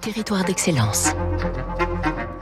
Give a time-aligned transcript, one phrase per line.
[0.00, 1.10] Territoire d'excellence.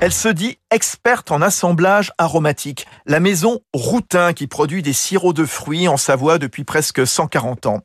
[0.01, 2.87] Elle se dit experte en assemblage aromatique.
[3.05, 7.81] La maison Routin qui produit des sirops de fruits en Savoie depuis presque 140 ans.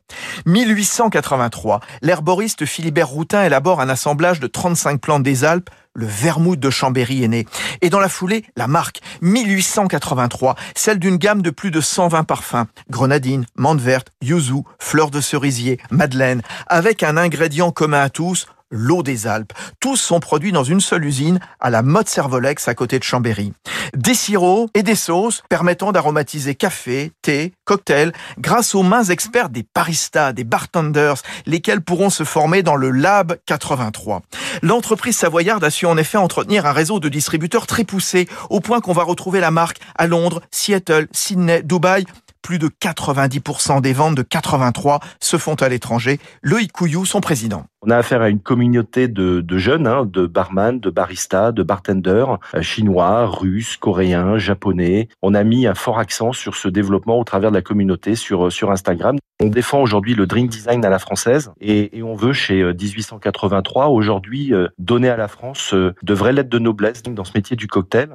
[0.46, 6.70] 1883, l'herboriste Philibert Routin élabore un assemblage de 35 plantes des Alpes le vermouth de
[6.70, 7.46] Chambéry est né.
[7.80, 12.66] Et dans la foulée, la marque 1883, celle d'une gamme de plus de 120 parfums.
[12.90, 19.02] Grenadine, menthe verte, yuzu, fleurs de cerisier, madeleine, avec un ingrédient commun à tous, l'eau
[19.02, 19.52] des Alpes.
[19.80, 23.52] Tous sont produits dans une seule usine à la Motte Servolex à côté de Chambéry.
[23.96, 29.64] Des sirops et des sauces permettant d'aromatiser café, thé, cocktail grâce aux mains experts des
[29.74, 34.22] baristas, des bartenders, lesquels pourront se former dans le Lab 83.
[34.62, 38.80] L'entreprise savoyarde a su en effet entretenir un réseau de distributeurs très poussé, au point
[38.80, 42.04] qu'on va retrouver la marque à Londres, Seattle, Sydney, Dubaï
[42.44, 46.20] plus de 90% des ventes de 83 se font à l'étranger.
[46.42, 47.64] Loïc Couillou, son président.
[47.80, 52.38] On a affaire à une communauté de, jeunes, hein, de barman, de baristas, de bartenders,
[52.54, 55.08] euh, chinois, russes, coréens, japonais.
[55.22, 58.52] On a mis un fort accent sur ce développement au travers de la communauté sur,
[58.52, 59.16] sur Instagram.
[59.42, 63.88] On défend aujourd'hui le drink design à la française et, on veut chez 1883 euh,
[63.88, 67.66] aujourd'hui euh, donner à la France de vraies lettres de noblesse dans ce métier du
[67.66, 68.10] cocktail.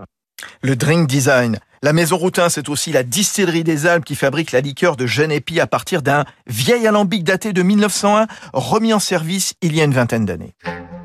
[0.62, 1.60] Le drink design.
[1.82, 5.62] La Maison Routin, c'est aussi la distillerie des Alpes qui fabrique la liqueur de Genépi
[5.62, 9.94] à partir d'un vieil alambic daté de 1901, remis en service il y a une
[9.94, 10.56] vingtaine d'années.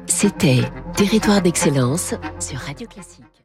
[0.06, 0.62] C'était
[0.96, 3.43] Territoire d'excellence sur Radio Classique.